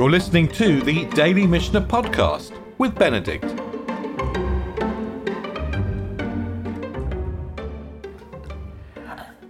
[0.00, 3.44] You're listening to the Daily Mishnah Podcast with Benedict.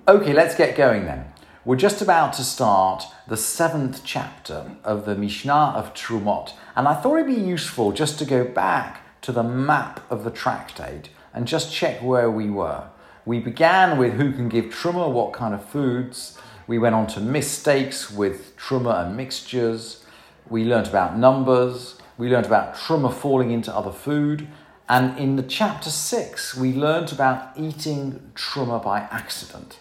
[0.08, 1.26] Okay, let's get going then.
[1.65, 6.94] We're just about to start the seventh chapter of the Mishnah of Trumot, and I
[6.94, 11.46] thought it'd be useful just to go back to the map of the tractate and
[11.46, 12.88] just check where we were.
[13.24, 16.37] We began with who can give truma, what kind of foods.
[16.66, 20.05] We went on to mistakes with truma and mixtures.
[20.49, 21.99] We learnt about numbers.
[22.19, 24.48] We learnt about truma falling into other food.
[24.89, 29.79] And in the chapter six, we learnt about eating truma by accident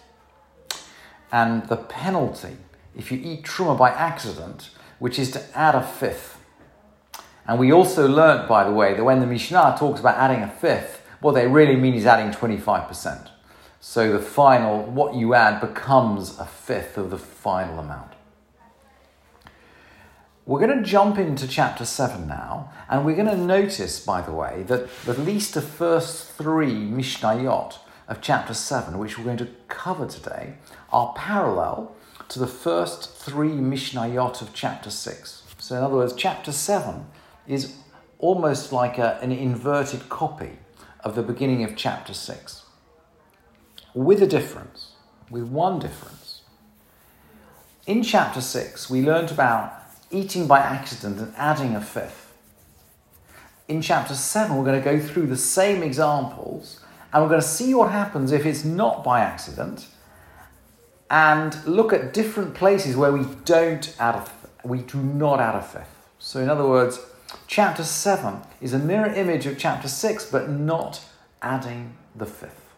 [1.32, 2.56] and the penalty
[2.96, 6.38] if you eat truma by accident, which is to add a fifth.
[7.46, 10.48] And we also learnt, by the way, that when the Mishnah talks about adding a
[10.48, 13.28] fifth, what they really mean is adding 25%.
[13.80, 18.12] So the final, what you add becomes a fifth of the final amount.
[20.50, 24.32] We're going to jump into chapter 7 now, and we're going to notice, by the
[24.32, 29.50] way, that at least the first three Mishnayot of chapter 7, which we're going to
[29.68, 30.54] cover today,
[30.92, 31.94] are parallel
[32.30, 35.44] to the first three Mishnayot of chapter 6.
[35.58, 37.06] So, in other words, chapter 7
[37.46, 37.76] is
[38.18, 40.58] almost like a, an inverted copy
[41.04, 42.64] of the beginning of chapter 6,
[43.94, 44.94] with a difference,
[45.30, 46.42] with one difference.
[47.86, 49.79] In chapter 6, we learned about
[50.10, 52.32] eating by accident and adding a fifth.
[53.68, 56.80] In chapter 7, we're going to go through the same examples
[57.12, 59.86] and we're going to see what happens if it's not by accident
[61.10, 65.62] and look at different places where we don't add a, we do not add a
[65.62, 66.08] fifth.
[66.18, 67.00] So, in other words,
[67.48, 71.04] chapter 7 is a mirror image of chapter 6, but not
[71.42, 72.70] adding the fifth.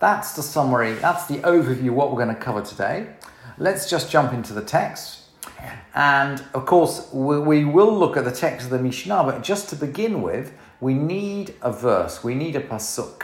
[0.00, 3.14] That's the summary, that's the overview what we're going to cover today.
[3.56, 5.23] Let's just jump into the text.
[5.94, 9.76] And of course, we will look at the text of the Mishnah, but just to
[9.76, 13.22] begin with, we need a verse, we need a pasuk.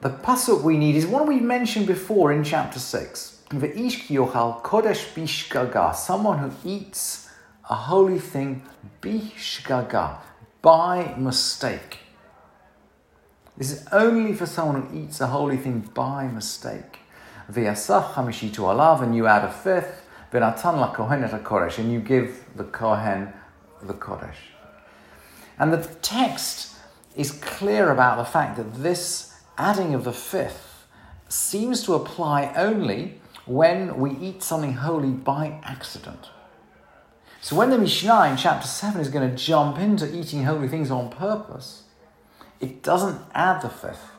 [0.00, 3.42] The pasuk we need is one we mentioned before in chapter 6.
[3.50, 7.28] Ve'ish yochal kodesh bishgaga, someone who eats
[7.70, 8.62] a holy thing
[9.00, 10.18] bishgaga,
[10.62, 11.98] by mistake.
[13.56, 16.98] This is only for someone who eats a holy thing by mistake.
[17.50, 20.05] V'yasach hamishitu alav, and you add a fifth.
[20.36, 23.32] V'natan la kohen et kodesh, and you give the kohen
[23.82, 24.36] the kodesh.
[25.58, 26.76] And the text
[27.16, 30.86] is clear about the fact that this adding of the fifth
[31.28, 36.28] seems to apply only when we eat something holy by accident.
[37.40, 40.90] So when the Mishnah in chapter 7 is going to jump into eating holy things
[40.90, 41.84] on purpose,
[42.60, 44.10] it doesn't add the fifth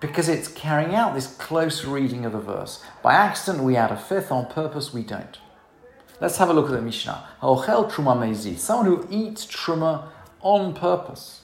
[0.00, 2.82] because it's carrying out this close reading of the verse.
[3.02, 5.38] By accident, we add a fifth, on purpose, we don't.
[6.20, 7.26] Let's have a look at the Mishnah.
[7.40, 10.08] Truma mezid, someone who eats truma
[10.40, 11.42] on purpose.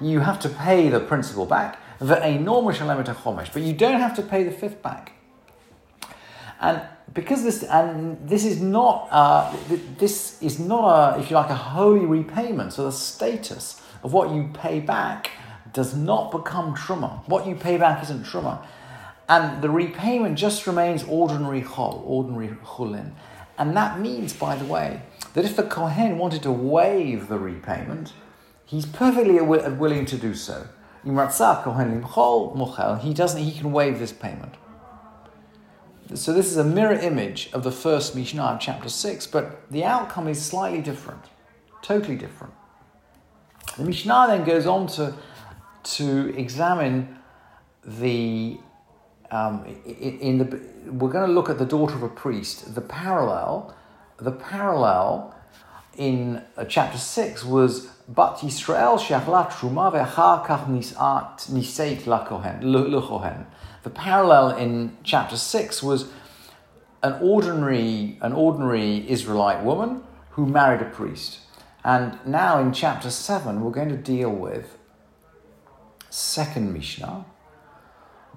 [0.00, 1.78] You have to pay the principal back.
[2.00, 5.12] Ve'enor mashalemet chomesh, but you don't have to pay the fifth back.
[6.60, 6.82] And
[7.12, 9.54] because this and this is not uh,
[9.98, 12.72] this is not a if you like a holy repayment.
[12.72, 15.30] So the status of what you pay back
[15.74, 17.22] does not become truma.
[17.28, 18.64] What you pay back isn't truma.
[19.28, 23.12] And the repayment just remains ordinary chol, ordinary chulin.
[23.58, 25.02] And that means, by the way,
[25.34, 28.14] that if the Kohen wanted to waive the repayment,
[28.64, 30.66] he's perfectly willing to do so.
[31.04, 31.66] He doesn't,
[33.42, 34.54] he can waive this payment.
[36.14, 40.28] So this is a mirror image of the first Mishnah chapter 6, but the outcome
[40.28, 41.24] is slightly different,
[41.82, 42.54] totally different.
[43.76, 45.14] The Mishnah then goes on to,
[45.84, 47.16] to examine
[47.84, 48.58] the
[49.30, 52.74] um, in the we're going to look at the daughter of a priest.
[52.74, 53.74] The parallel,
[54.18, 55.34] the parallel
[55.96, 63.46] in uh, chapter six was but Yisrael she'achla truma ve'achar kach nisait lakohen.
[63.82, 66.10] The parallel in chapter six was
[67.02, 71.40] an ordinary an ordinary Israelite woman who married a priest,
[71.84, 74.78] and now in chapter seven we're going to deal with
[76.14, 77.26] second Mishnah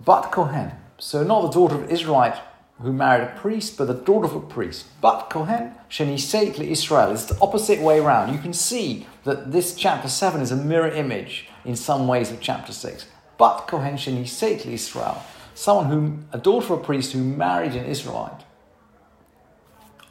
[0.04, 0.72] but Kohen.
[0.98, 2.38] So not the daughter of Israelite
[2.82, 4.86] who married a priest, but the daughter of a priest.
[5.02, 7.12] But Kohen, Sheniseit Israel.
[7.12, 8.34] It's the opposite way around.
[8.34, 12.40] You can see that this chapter 7 is a mirror image in some ways of
[12.40, 13.08] chapter 6.
[13.38, 15.24] But Kohen, Sheniseit Israel.
[15.56, 18.44] Someone who, a daughter of a priest who married an Israelite.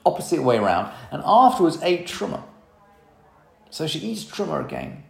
[0.04, 0.92] Opposite way around.
[1.12, 2.42] And afterwards ate truma.
[3.70, 5.04] So she eats truma again.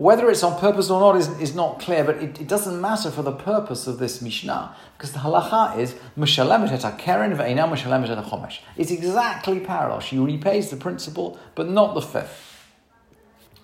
[0.00, 3.10] Whether it's on purpose or not is, is not clear, but it, it doesn't matter
[3.10, 8.60] for the purpose of this Mishnah, because the halacha is Mishalemet et keren ve'ina Mishalemet.
[8.78, 10.00] It's exactly parallel.
[10.00, 12.64] She repays the principal, but not the fifth.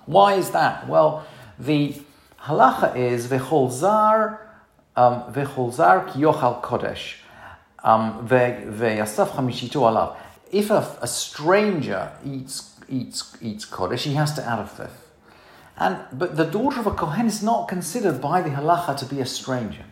[0.04, 0.86] Why is that?
[0.86, 1.26] Well,
[1.58, 1.94] the
[2.42, 4.38] halacha is Vecholzar
[4.94, 7.14] um, Vecholzar ki yochal kodesh
[7.82, 10.18] um, ve'yasaf chamishitu alav.
[10.52, 15.05] If a, a stranger eats, eats, eats kodesh, he has to add a fifth.
[15.78, 19.20] And, but the daughter of a Kohen is not considered by the halacha to be
[19.20, 19.84] a stranger.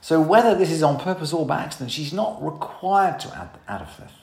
[0.00, 3.82] So whether this is on purpose or by accident, she's not required to add, add
[3.82, 4.20] a fifth.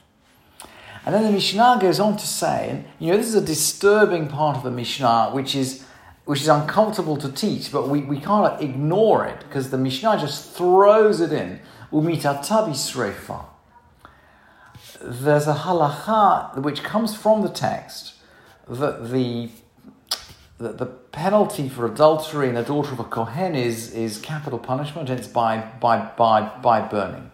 [1.05, 4.27] And then the Mishnah goes on to say, and you know, this is a disturbing
[4.27, 5.83] part of the Mishnah, which is
[6.25, 10.55] which is uncomfortable to teach, but we, we can't ignore it because the Mishnah just
[10.55, 11.59] throws it in.
[11.91, 13.45] Umitatabi srefa.
[15.01, 18.13] There's a halacha which comes from the text
[18.69, 19.49] that the
[20.61, 25.09] the, the penalty for adultery in the daughter of a Kohen is, is capital punishment,
[25.09, 27.31] it's by, by, by, by burning.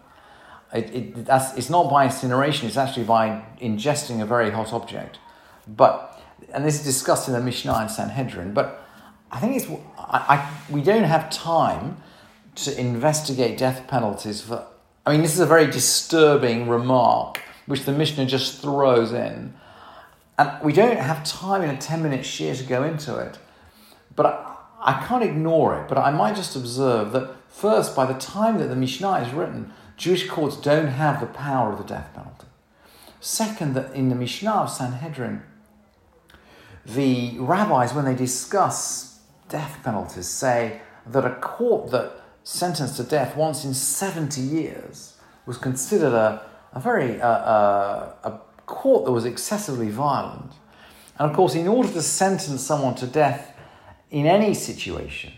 [0.72, 5.18] It, it, that's, it's not by incineration, it's actually by ingesting a very hot object.
[5.66, 6.20] But,
[6.52, 8.84] and this is discussed in the Mishnah and Sanhedrin, but
[9.30, 9.66] I think it's,
[9.98, 11.98] I, I, we don't have time
[12.56, 14.66] to investigate death penalties for,
[15.04, 19.54] I mean, this is a very disturbing remark which the Mishnah just throws in.
[20.38, 23.38] And we don't have time in a 10 minute share to go into it.
[24.14, 25.88] But I, I can't ignore it.
[25.88, 29.72] But I might just observe that first, by the time that the Mishnah is written,
[29.96, 32.46] Jewish courts don't have the power of the death penalty.
[33.20, 35.42] Second, that in the Mishnah of Sanhedrin,
[36.86, 39.18] the rabbis, when they discuss
[39.48, 42.12] death penalties, say that a court that
[42.44, 48.47] sentenced to death once in 70 years was considered a, a very uh, uh, a
[48.68, 50.52] court that was excessively violent.
[51.18, 53.56] And of course, in order to sentence someone to death
[54.10, 55.32] in any situation,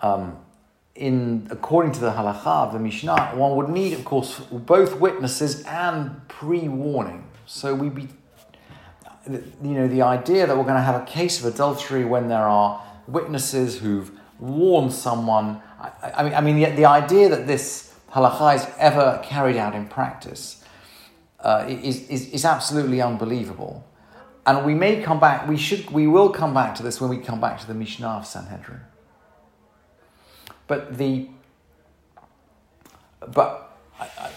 [0.00, 0.36] um,
[0.96, 5.62] in according to the halacha of the Mishnah, one would need, of course, both witnesses
[5.64, 7.24] and pre-warning.
[7.46, 8.08] So we be,
[9.30, 12.48] you know, the idea that we're going to have a case of adultery when there
[12.48, 14.10] are witnesses who've
[14.40, 15.62] warned someone.
[15.80, 19.76] I, I mean, I mean, the, the idea that this halacha is ever carried out
[19.76, 20.64] in practice
[21.40, 23.84] uh, is, is, is absolutely unbelievable.
[24.46, 27.18] And we may come back, we, should, we will come back to this when we
[27.18, 28.80] come back to the Mishnah of Sanhedrin.
[30.66, 31.28] But the,
[33.32, 34.30] but I, I,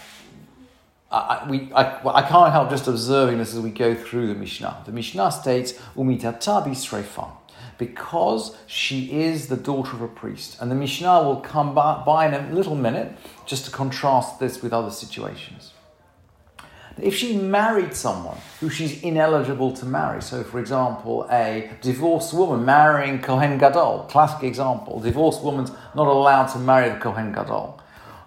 [1.10, 4.34] I, we, I, well, I can't help just observing this as we go through the
[4.34, 4.82] Mishnah.
[4.86, 7.30] The Mishnah states, Umitatabi srefa,
[7.78, 10.58] because she is the daughter of a priest.
[10.60, 13.12] And the Mishnah will come by, by in a little minute
[13.46, 15.72] just to contrast this with other situations.
[17.00, 22.64] If she married someone who she's ineligible to marry, so for example, a divorced woman
[22.64, 27.80] marrying Kohen Gadol, classic example, divorced woman's not allowed to marry the Kohen Gadol.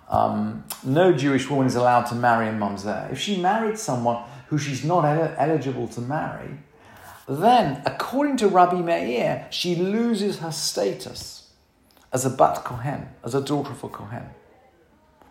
[0.10, 3.12] Um, no Jewish woman is allowed to marry a mamzer.
[3.12, 6.60] If she married someone who she's not el- eligible to marry,
[7.28, 11.50] then, according to Rabbi Meir, she loses her status
[12.14, 14.30] as a bat Kohen, as a daughter of a Kohen.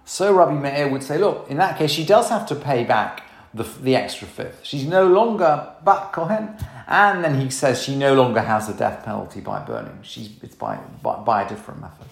[0.04, 3.22] So Rabbi Meir would say, look, in that case, she does have to pay back
[3.54, 4.60] the, the extra fifth.
[4.62, 6.56] She's no longer Bat Kohen.
[6.86, 9.98] And then he says she no longer has the death penalty by burning.
[10.02, 12.08] She's, it's by, by, by a different method.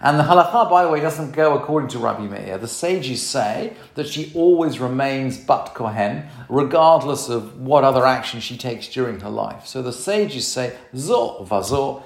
[0.00, 2.58] And the halacha, by the way, doesn't go according to Rabbi Meir.
[2.58, 8.56] The sages say that she always remains Bat Kohen, regardless of what other action she
[8.56, 9.64] takes during her life.
[9.66, 12.02] So the sages say, Zo vazo,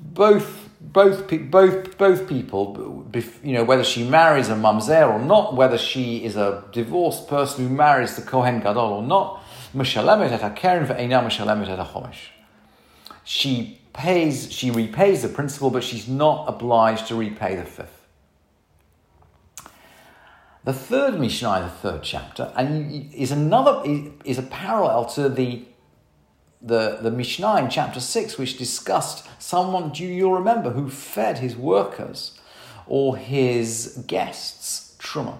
[0.00, 3.06] both both both both people,
[3.42, 7.68] you know, whether she marries a mamzer or not, whether she is a divorced person
[7.68, 9.42] who marries the kohen gadol or not,
[13.24, 18.06] She pays, she repays the principal, but she's not obliged to repay the fifth.
[20.64, 23.82] The third Mishnah, the third chapter, and is another
[24.24, 25.64] is a parallel to the
[26.60, 31.56] the, the Mishnah in chapter 6, which discussed someone, do you remember, who fed his
[31.56, 32.38] workers
[32.86, 35.38] or his guests truma.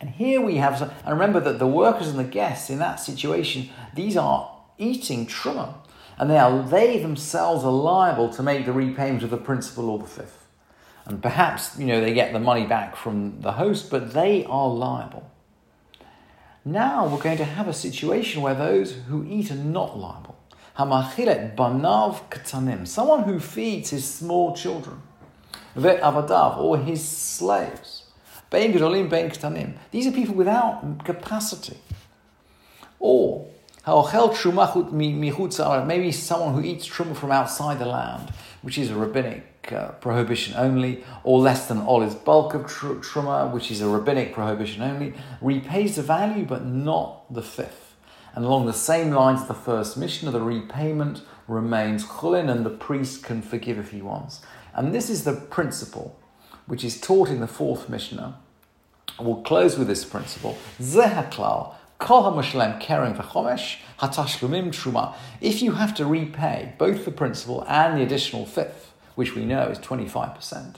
[0.00, 3.68] And here we have, and remember that the workers and the guests in that situation,
[3.94, 5.74] these are eating truma.
[6.16, 9.98] And they are they themselves are liable to make the repayment of the principal or
[9.98, 10.46] the fifth.
[11.06, 14.68] And perhaps, you know, they get the money back from the host, but they are
[14.68, 15.29] liable.
[16.64, 20.36] Now we're going to have a situation where those who eat are not liable.
[20.76, 25.00] Hamachilet banav katanim, someone who feeds his small children,
[25.74, 28.04] Vet avadav, or his slaves.
[28.50, 29.74] Bein gedolim, bein katanim.
[29.90, 31.78] These are people without capacity.
[32.98, 33.48] Or
[35.86, 40.54] Maybe someone who eats truma from outside the land, which is a rabbinic uh, prohibition
[40.56, 45.14] only, or less than olive's bulk of tr- truma, which is a rabbinic prohibition only,
[45.40, 47.96] repays the value but not the fifth.
[48.34, 52.70] And along the same lines of the first Mishnah, the repayment remains chulin and the
[52.70, 54.40] priest can forgive if he wants.
[54.74, 56.18] And this is the principle
[56.66, 58.38] which is taught in the fourth Mishnah.
[59.18, 60.56] We'll close with this principle.
[60.80, 61.74] Zehaklal,
[65.40, 69.68] If you have to repay both the principal and the additional fifth, which we know
[69.68, 70.76] is 25%,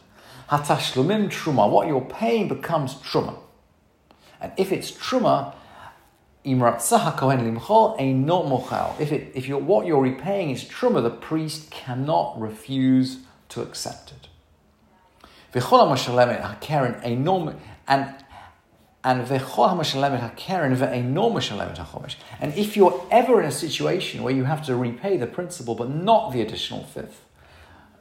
[0.51, 3.37] hatashlumim truma, what you're paying becomes truma.
[4.41, 5.55] And if it's truma,
[6.45, 6.61] if
[9.13, 13.19] it if you're, what you're repaying is truma, the priest cannot refuse
[13.51, 14.27] to accept it.
[17.89, 18.22] And
[19.05, 19.21] and
[22.41, 25.91] and if you're ever in a situation where you have to repay the principal but
[25.91, 27.25] not the additional fifth,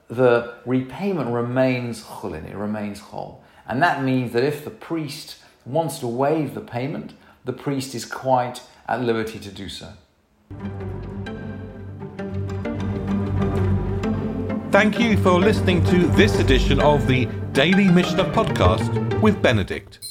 [0.07, 3.37] the repayment remains chulin, it remains chol.
[3.67, 7.13] And that means that if the priest wants to waive the payment,
[7.45, 9.93] the priest is quite at liberty to do so.
[14.71, 20.10] Thank you for listening to this edition of the Daily Mishnah Podcast with Benedict.